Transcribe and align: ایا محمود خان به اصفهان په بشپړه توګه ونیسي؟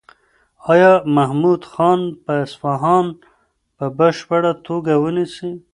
ایا 0.71 0.91
محمود 1.17 1.61
خان 1.71 1.99
به 2.25 2.33
اصفهان 2.45 3.05
په 3.75 3.85
بشپړه 3.97 4.51
توګه 4.67 4.93
ونیسي؟ 5.03 5.51